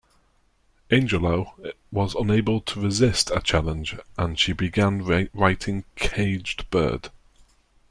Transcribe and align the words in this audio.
Angelou 0.89 1.73
was 1.91 2.15
unable 2.15 2.59
to 2.59 2.81
resist 2.81 3.29
a 3.29 3.39
challenge, 3.39 3.95
and 4.17 4.39
she 4.39 4.51
began 4.51 5.05
writing 5.31 5.83
Caged 5.95 6.67
Bird. 6.71 7.11